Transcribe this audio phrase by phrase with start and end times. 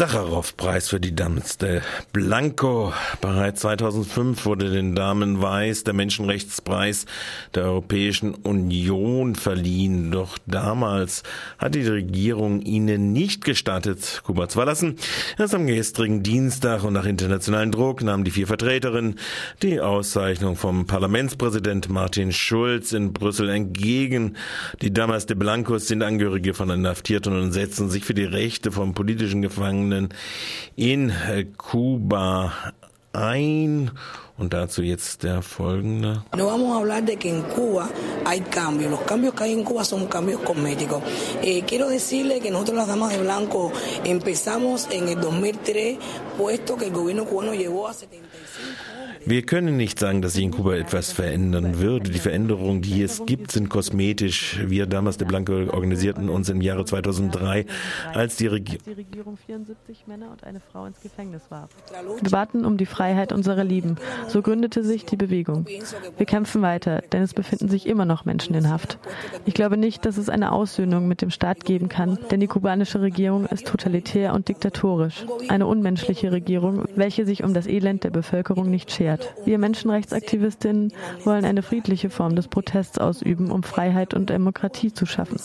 [0.00, 1.82] Sacharow-Preis für die Damste
[2.14, 2.94] Blanco.
[3.20, 7.04] Bereits 2005 wurde den Damen Weiß der Menschenrechtspreis
[7.54, 10.10] der Europäischen Union verliehen.
[10.10, 11.22] Doch damals
[11.58, 14.96] hat die Regierung ihnen nicht gestattet, Kuba zu verlassen.
[15.36, 19.18] Erst am gestrigen Dienstag und nach internationalen Druck nahmen die vier Vertreterinnen
[19.62, 24.38] die Auszeichnung vom Parlamentspräsident Martin Schulz in Brüssel entgegen.
[24.80, 28.94] Die Damas de Blancos sind Angehörige von Inhaftierten und setzen sich für die Rechte von
[28.94, 30.08] politischen Gefangenen Gefangenen
[30.76, 31.12] in
[31.56, 32.52] Kuba
[33.12, 33.90] ein.
[34.40, 36.22] Und dazu jetzt der folgende.
[41.42, 43.70] Eh, quiero decirle que nosotros las Damas de Blanco
[44.02, 45.98] empezamos en el 2003,
[46.38, 48.90] puesto que el gobierno cubano llevó a 75
[49.26, 52.10] wir können nicht sagen, dass sich in Kuba etwas verändern würde.
[52.10, 54.58] Die Veränderungen, die es gibt, sind kosmetisch.
[54.66, 57.66] Wir damals de Blanco organisierten uns im Jahre 2003,
[58.14, 61.68] als die, Regi die Regierung 74 Männer und eine Frau ins Gefängnis warf.
[62.22, 63.96] Wir warten um die Freiheit unserer Lieben.
[64.30, 65.66] So gründete sich die Bewegung.
[66.16, 68.98] Wir kämpfen weiter, denn es befinden sich immer noch Menschen in Haft.
[69.44, 73.00] Ich glaube nicht, dass es eine Aussöhnung mit dem Staat geben kann, denn die kubanische
[73.00, 75.26] Regierung ist totalitär und diktatorisch.
[75.48, 79.34] Eine unmenschliche Regierung, welche sich um das Elend der Bevölkerung nicht schert.
[79.44, 80.92] Wir Menschenrechtsaktivistinnen
[81.24, 85.40] wollen eine friedliche Form des Protests ausüben, um Freiheit und Demokratie zu schaffen.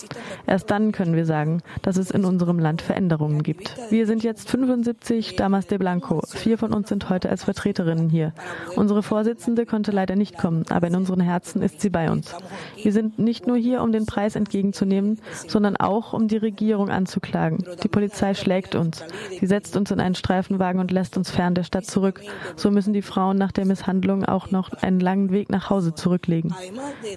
[0.45, 3.75] Erst dann können wir sagen, dass es in unserem Land Veränderungen gibt.
[3.89, 6.21] Wir sind jetzt 75 Damas de Blanco.
[6.27, 8.33] Vier von uns sind heute als Vertreterinnen hier.
[8.75, 12.35] Unsere Vorsitzende konnte leider nicht kommen, aber in unseren Herzen ist sie bei uns.
[12.81, 17.63] Wir sind nicht nur hier, um den Preis entgegenzunehmen, sondern auch, um die Regierung anzuklagen.
[17.83, 19.03] Die Polizei schlägt uns.
[19.39, 22.21] Sie setzt uns in einen Streifenwagen und lässt uns fern der Stadt zurück.
[22.55, 26.53] So müssen die Frauen nach der Misshandlung auch noch einen langen Weg nach Hause zurücklegen.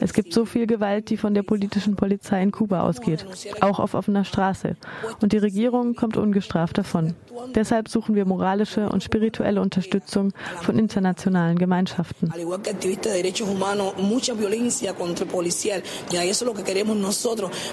[0.00, 3.26] Es gibt so viel Gewalt, die von der politischen Polizei in Kuba ausgeht,
[3.60, 4.76] auch auf offener Straße.
[5.20, 7.14] Und die Regierung kommt ungestraft davon.
[7.54, 12.32] Deshalb suchen wir moralische und spirituelle Unterstützung von internationalen Gemeinschaften.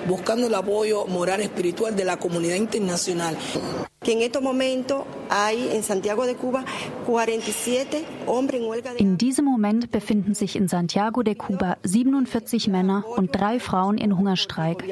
[0.07, 3.37] buscando el apoyo moral espiritual de la comunidad internacional
[4.05, 6.63] que en estos momentos hay en Santiago de Cuba
[7.07, 12.67] 47 hombres en huelga de In diesem Moment befinden sich in Santiago de Cuba 47
[12.67, 14.83] Männer und drei Frauen in Hungerstreik.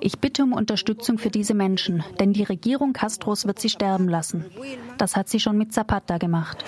[0.00, 4.46] Ich bitte um Unterstützung für diese Menschen, denn die Regierung Castros wird sie sterben lassen.
[4.96, 6.64] Das hat sie schon mit Zapata gemacht.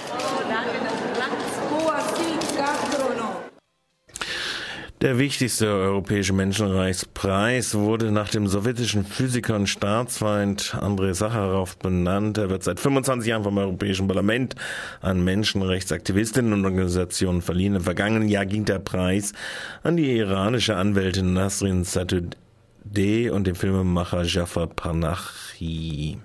[5.05, 12.39] Der wichtigste europäische Menschenrechtspreis wurde nach dem sowjetischen Physiker und Staatsfeind Andrei Sacharow benannt.
[12.39, 14.55] Er wird seit 25 Jahren vom Europäischen Parlament
[15.03, 17.75] an Menschenrechtsaktivistinnen und Organisationen verliehen.
[17.75, 19.35] Im vergangenen Jahr ging der Preis
[19.83, 26.17] an die iranische Anwältin Nasrin Satudeh und den Filmemacher Jafar Panahi.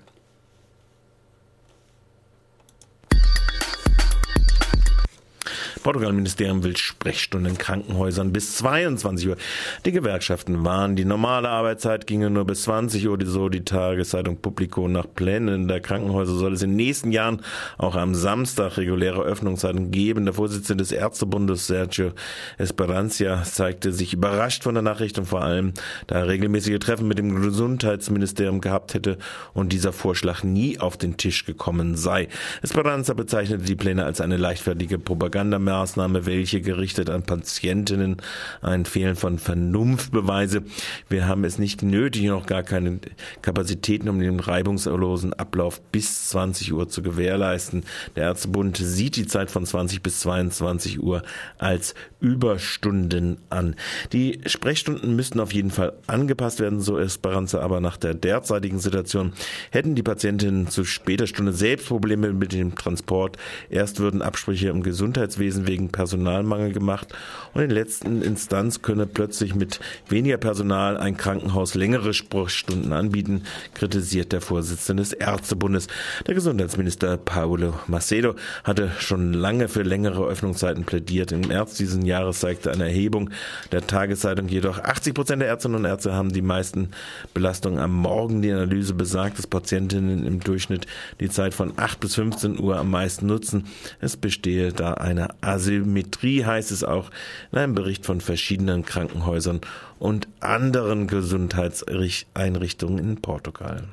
[5.82, 9.36] Portugal-Ministerium will Sprechstunden in Krankenhäusern bis 22 Uhr.
[9.84, 14.88] Die Gewerkschaften waren, die normale Arbeitszeit ginge nur bis 20 Uhr, so die Tageszeitung Publico.
[14.88, 17.42] Nach Plänen der Krankenhäuser soll es in den nächsten Jahren
[17.78, 20.24] auch am Samstag reguläre Öffnungszeiten geben.
[20.24, 22.12] Der Vorsitzende des Ärztebundes, Sergio
[22.58, 25.72] Esperanza, zeigte sich überrascht von der Nachricht und vor allem,
[26.06, 29.18] da er regelmäßige Treffen mit dem Gesundheitsministerium gehabt hätte
[29.54, 32.28] und dieser Vorschlag nie auf den Tisch gekommen sei.
[32.62, 38.16] Esperanza bezeichnete die Pläne als eine leichtfertige Propaganda Maßnahme, welche gerichtet an Patientinnen
[38.60, 40.64] ein Fehlen von Vernunftbeweise.
[41.08, 42.98] Wir haben es nicht nötig, noch gar keine
[43.40, 47.84] Kapazitäten, um den reibungslosen Ablauf bis 20 Uhr zu gewährleisten.
[48.16, 51.22] Der Ärztebund sieht die Zeit von 20 bis 22 Uhr
[51.58, 53.76] als Überstunden an.
[54.12, 59.32] Die Sprechstunden müssten auf jeden Fall angepasst werden, so Esperanza, aber nach der derzeitigen Situation
[59.70, 63.38] hätten die Patientinnen zu später Stunde selbst Probleme mit dem Transport.
[63.70, 67.08] Erst würden Absprüche im Gesundheitswesen Krankenhausen wegen Personalmangel gemacht
[67.54, 73.42] und in letzten Instanz könne plötzlich mit weniger Personal ein Krankenhaus längere Sprechstunden anbieten,
[73.74, 75.86] kritisiert der Vorsitzende des Ärztebundes.
[76.26, 78.34] Der Gesundheitsminister Paulo Macedo
[78.64, 81.32] hatte schon lange für längere Öffnungszeiten plädiert.
[81.32, 83.30] Im März diesen Jahres zeigte eine Erhebung
[83.72, 86.90] der Tageszeitung jedoch, 80 Prozent der Ärztinnen und Ärzte haben die meisten
[87.34, 88.42] Belastungen am Morgen.
[88.42, 90.86] Die Analyse besagt, dass Patientinnen im Durchschnitt
[91.20, 93.66] die Zeit von 8 bis 15 Uhr am meisten nutzen.
[94.00, 97.10] Es bestehe da eine Asymmetrie heißt es auch
[97.50, 99.60] in einem Bericht von verschiedenen Krankenhäusern
[99.98, 103.84] und anderen Gesundheitseinrichtungen in Portugal.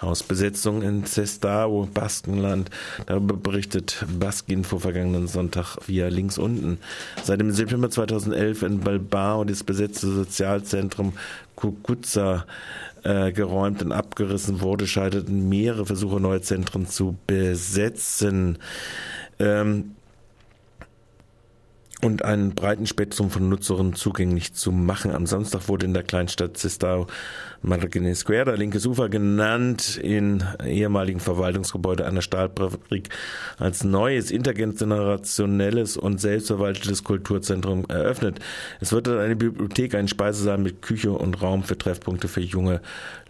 [0.00, 2.70] aus Besetzung in Cestao, Baskenland.
[3.06, 6.78] Darüber berichtet Baskinfo vergangenen Sonntag via links unten.
[7.22, 11.12] Seit dem September 2011 in Bilbao das besetzte Sozialzentrum
[11.54, 12.46] Cucuza
[13.02, 18.58] äh, geräumt und abgerissen wurde, scheiterten mehrere Versuche, neue Zentren zu besetzen.
[19.38, 19.96] Ähm,
[22.04, 25.12] und einen breiten Spektrum von Nutzerinnen zugänglich zu machen.
[25.12, 27.06] Am Samstag wurde in der Kleinstadt Cistao
[27.62, 33.08] Margine Square, linkes Ufer genannt, in ehemaligen Verwaltungsgebäude einer Stahlfabrik
[33.56, 38.40] als neues intergenerationelles und selbstverwaltetes Kulturzentrum eröffnet.
[38.80, 42.80] Es wird dann eine Bibliothek, einen Speisesaal mit Küche und Raum für Treffpunkte für junge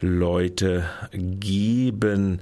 [0.01, 2.41] Leute geben.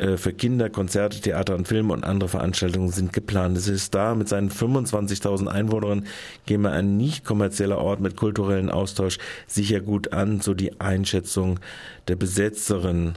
[0.00, 3.56] Äh, für Kinder, Konzerte, Theater und Filme und andere Veranstaltungen sind geplant.
[3.56, 6.06] Es ist da mit seinen 25.000 Einwohnern
[6.46, 11.60] gehen wir ein nicht kommerzieller Ort mit kulturellen Austausch sicher gut an, so die Einschätzung
[12.08, 13.14] der Besetzerin.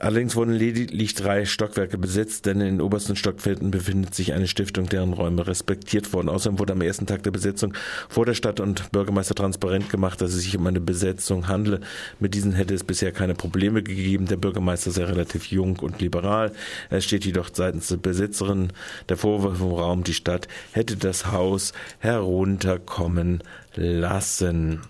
[0.00, 4.88] Allerdings wurden lediglich drei Stockwerke besetzt, denn in den obersten Stockfelden befindet sich eine Stiftung,
[4.88, 6.28] deren Räume respektiert wurden.
[6.28, 7.74] Außerdem wurde am ersten Tag der Besetzung
[8.08, 11.80] vor der Stadt und Bürgermeister transparent gemacht, dass es sich um eine Besetzung handle.
[12.20, 14.26] Mit diesen hätte es bisher keine Probleme gegeben.
[14.26, 16.52] Der Bürgermeister sei relativ jung und liberal.
[16.90, 18.72] Es steht jedoch seitens der Besitzerin
[19.08, 23.42] der Vorwurf im Raum, die Stadt hätte das Haus herunterkommen
[23.74, 24.80] lassen.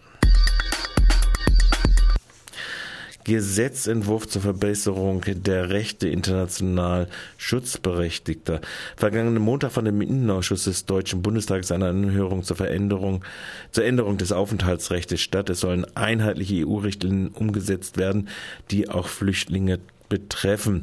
[3.28, 8.62] Gesetzentwurf zur Verbesserung der Rechte international Schutzberechtigter.
[8.96, 13.22] Vergangenen Montag fand im Innenausschuss des Deutschen Bundestages eine Anhörung zur Veränderung,
[13.70, 15.50] zur Änderung des Aufenthaltsrechts statt.
[15.50, 18.28] Es sollen einheitliche EU-Richtlinien umgesetzt werden,
[18.70, 19.78] die auch Flüchtlinge
[20.08, 20.80] betreffen.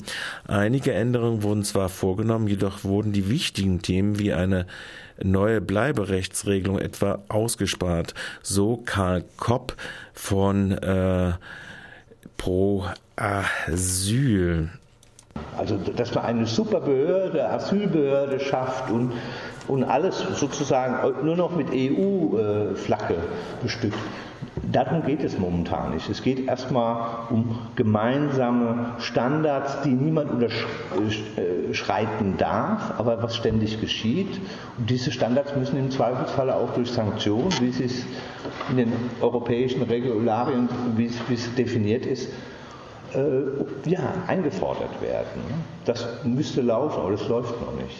[0.48, 4.68] Einige Änderungen wurden zwar vorgenommen, jedoch wurden die wichtigen Themen wie eine
[5.24, 8.14] neue Bleiberechtsregelung etwa ausgespart.
[8.44, 9.76] So Karl Kopp
[10.14, 11.34] von äh,
[12.38, 12.86] pro
[13.18, 14.70] Asyl.
[15.58, 19.14] Also, dass man eine super Behörde, Asylbehörde schafft und,
[19.68, 23.16] und alles sozusagen nur noch mit EU-Flagge
[23.62, 23.98] bestückt.
[24.72, 26.10] Darum geht es momentan nicht.
[26.10, 34.40] Es geht erstmal um gemeinsame Standards, die niemand unterschreiten darf, aber was ständig geschieht.
[34.78, 38.06] Und diese Standards müssen im Zweifelsfall auch durch Sanktionen, wie es
[38.70, 38.92] in den
[39.22, 42.30] europäischen Regularien, wie es definiert ist,
[43.16, 45.42] äh, ja, eingefordert werden.
[45.86, 47.98] Das müsste laufen, aber das läuft noch nicht.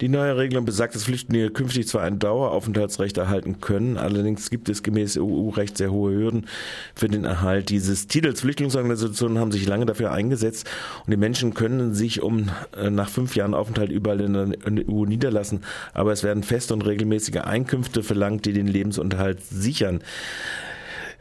[0.00, 4.82] Die neue Regelung besagt, dass Flüchtlinge künftig zwar ein Daueraufenthaltsrecht erhalten können, allerdings gibt es
[4.82, 6.46] gemäß EU-Recht sehr hohe Hürden
[6.94, 8.40] für den Erhalt dieses Titels.
[8.40, 10.66] Flüchtlingsorganisationen haben sich lange dafür eingesetzt
[11.04, 15.04] und die Menschen können sich um äh, nach fünf Jahren Aufenthalt überall in der EU
[15.04, 20.00] niederlassen, aber es werden feste und regelmäßige Einkünfte verlangt, die den Lebensunterhalt sichern.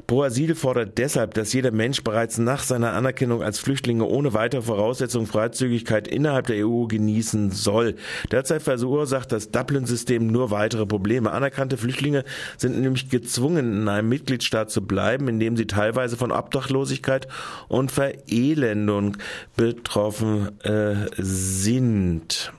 [0.09, 4.63] Pro Asyl fordert deshalb, dass jeder Mensch bereits nach seiner Anerkennung als Flüchtlinge ohne weitere
[4.63, 7.95] Voraussetzung Freizügigkeit innerhalb der EU genießen soll.
[8.31, 11.29] Derzeit verursacht das Dublin-System nur weitere Probleme.
[11.31, 12.23] Anerkannte Flüchtlinge
[12.57, 17.27] sind nämlich gezwungen, in einem Mitgliedstaat zu bleiben, in dem sie teilweise von Obdachlosigkeit
[17.67, 19.15] und Verelendung
[19.57, 22.51] betroffen äh, sind.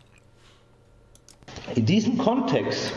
[1.75, 2.93] In diesem Kontext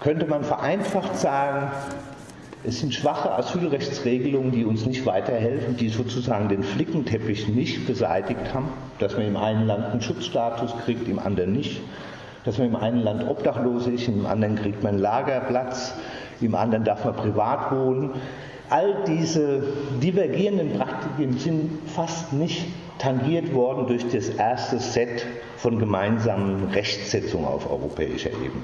[0.00, 1.70] könnte man vereinfacht sagen,
[2.64, 8.68] es sind schwache Asylrechtsregelungen, die uns nicht weiterhelfen, die sozusagen den Flickenteppich nicht beseitigt haben,
[9.00, 11.80] dass man im einen Land einen Schutzstatus kriegt, im anderen nicht,
[12.44, 15.94] dass man im einen Land obdachlos ist, im anderen kriegt man einen Lagerplatz,
[16.40, 18.10] im anderen darf man privat wohnen.
[18.70, 19.64] All diese
[20.00, 22.64] divergierenden Praktiken sind fast nicht
[22.98, 25.26] tangiert worden durch das erste Set
[25.56, 28.62] von gemeinsamen Rechtsetzungen auf europäischer Ebene.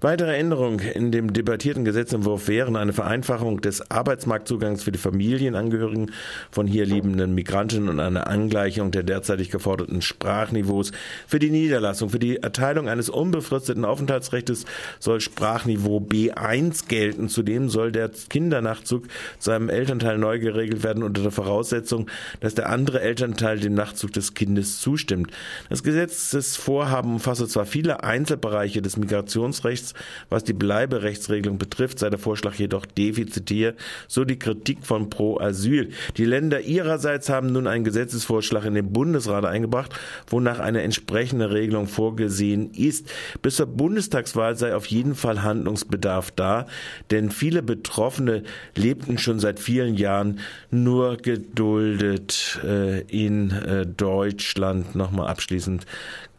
[0.00, 6.12] Weitere Änderungen in dem debattierten Gesetzentwurf wären eine Vereinfachung des Arbeitsmarktzugangs für die Familienangehörigen
[6.50, 10.92] von hier lebenden Migranten und eine Angleichung der derzeitig geforderten Sprachniveaus
[11.26, 12.10] für die Niederlassung.
[12.10, 14.66] Für die Erteilung eines unbefristeten Aufenthaltsrechts
[14.98, 17.28] soll Sprachniveau B1 gelten.
[17.28, 19.04] Zudem soll der Kindernachzug
[19.38, 22.10] zu einem Elternteil neu geregelt werden unter der Voraussetzung,
[22.40, 25.30] dass der andere Elternteil dem Nachzug des Kindes zustimmt.
[25.70, 29.85] Das Gesetzesvorhaben umfasst zwar viele Einzelbereiche des Migrationsrechts,
[30.28, 33.74] was die Bleiberechtsregelung betrifft, sei der Vorschlag jedoch defizitär,
[34.08, 35.90] so die Kritik von Pro Asyl.
[36.16, 39.92] Die Länder ihrerseits haben nun einen Gesetzesvorschlag in den Bundesrat eingebracht,
[40.28, 43.10] wonach eine entsprechende Regelung vorgesehen ist.
[43.42, 46.66] Bis zur Bundestagswahl sei auf jeden Fall Handlungsbedarf da,
[47.10, 48.42] denn viele Betroffene
[48.74, 50.40] lebten schon seit vielen Jahren
[50.70, 54.94] nur geduldet äh, in äh, Deutschland.
[54.94, 55.86] Nochmal abschließend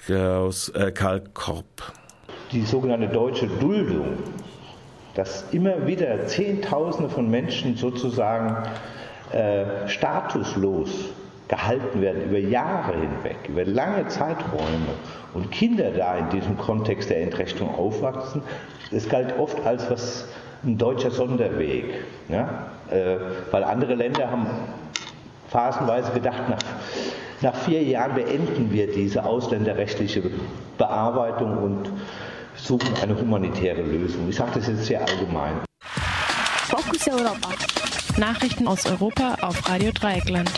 [0.09, 1.93] aus äh, Karl Korb
[2.51, 4.17] die sogenannte deutsche Duldung,
[5.15, 8.55] dass immer wieder Zehntausende von Menschen sozusagen
[9.31, 10.89] äh, statuslos
[11.47, 14.95] gehalten werden über Jahre hinweg, über lange Zeiträume
[15.33, 18.41] und Kinder da in diesem Kontext der Entrechtung aufwachsen,
[18.91, 20.27] das galt oft als was
[20.63, 21.85] ein deutscher Sonderweg.
[22.29, 22.67] Ja?
[22.89, 23.17] Äh,
[23.51, 24.47] weil andere Länder haben
[25.49, 26.59] phasenweise gedacht, nach,
[27.41, 30.23] nach vier Jahren beenden wir diese ausländerrechtliche
[30.77, 31.91] Bearbeitung und
[32.57, 34.29] suchen eine humanitäre Lösung.
[34.29, 35.61] Ich sage das jetzt sehr allgemein.
[36.67, 37.49] Fokus Europa.
[38.17, 40.51] Nachrichten aus Europa auf Radio Dreieckland.